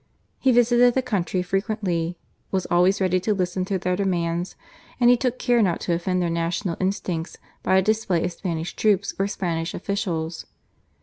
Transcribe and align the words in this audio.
He 0.39 0.51
visited 0.51 0.95
the 0.95 1.03
country 1.03 1.43
frequently, 1.43 2.17
was 2.49 2.65
always 2.71 2.99
ready 2.99 3.19
to 3.19 3.35
listen 3.35 3.65
to 3.65 3.77
their 3.77 3.95
demands, 3.95 4.55
and 4.99 5.11
he 5.11 5.15
took 5.15 5.37
care 5.37 5.61
not 5.61 5.79
to 5.81 5.93
offend 5.93 6.23
their 6.23 6.29
national 6.31 6.75
instincts 6.79 7.37
by 7.61 7.77
a 7.77 7.83
display 7.83 8.25
of 8.25 8.33
Spanish 8.33 8.75
troops 8.75 9.13
or 9.19 9.27
Spanish 9.27 9.75
officials. 9.75 10.47